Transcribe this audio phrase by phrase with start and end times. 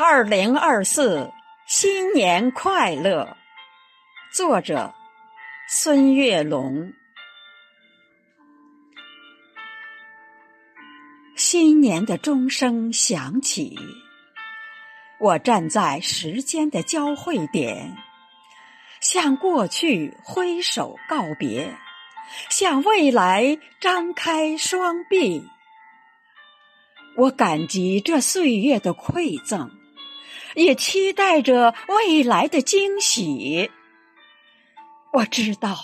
[0.00, 1.32] 二零二四
[1.66, 3.36] 新年快乐！
[4.32, 4.94] 作者：
[5.68, 6.92] 孙月龙。
[11.34, 13.76] 新年的钟声响起，
[15.18, 17.96] 我站在时间的交汇点，
[19.00, 21.74] 向过去挥手告别，
[22.48, 25.42] 向未来张开双臂。
[27.16, 29.76] 我感激这岁月的馈赠。
[30.58, 33.70] 也期待着未来的惊喜。
[35.12, 35.78] 我知道，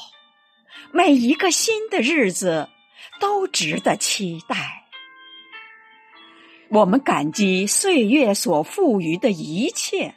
[0.91, 2.69] 每一个新的日子
[3.21, 4.83] 都值得期待。
[6.71, 10.17] 我们感激岁月所赋予的一切，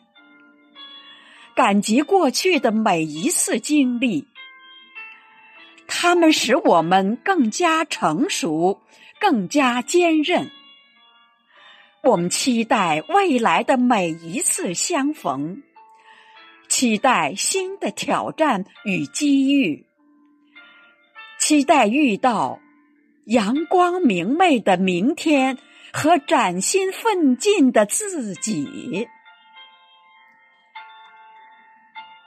[1.55, 4.25] 感激过去的每一次经历，
[5.87, 8.81] 它们使我们更加成熟，
[9.19, 10.49] 更加坚韧。
[12.03, 15.63] 我们期待未来的每一次相逢，
[16.69, 19.85] 期待新的挑战与机遇，
[21.39, 22.59] 期待遇到
[23.25, 25.57] 阳光明媚的明天
[25.91, 29.07] 和崭新奋进的自己。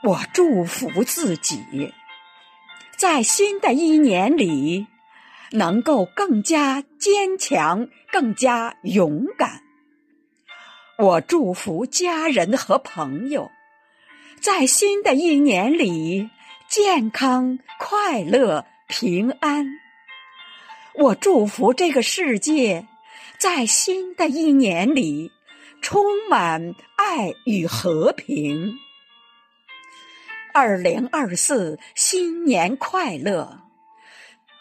[0.03, 1.95] 我祝福自己，
[2.97, 4.87] 在新的一年里
[5.53, 9.63] 能够更加坚强，更加勇敢。
[10.99, 13.51] 我祝福家人和朋友，
[14.41, 16.29] 在新的一年里
[16.69, 19.67] 健康、快乐、平安。
[20.95, 22.87] 我祝福这个世界，
[23.39, 25.31] 在新的一年里
[25.81, 28.75] 充满爱与和平。
[30.53, 33.70] 二零二四新年快乐！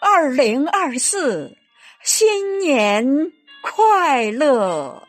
[0.02, 1.58] 二零二四
[2.02, 5.09] 新年快乐！